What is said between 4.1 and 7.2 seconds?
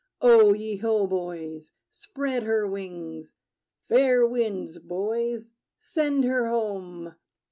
winds, boys: send her home!